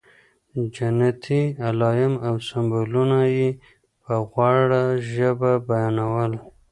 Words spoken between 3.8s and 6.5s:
په غوړه ژبه بیانول.